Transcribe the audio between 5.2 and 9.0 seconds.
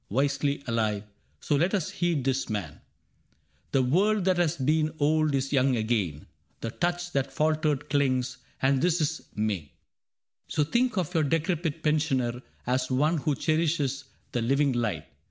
is young again, The touch that faltered clings; and this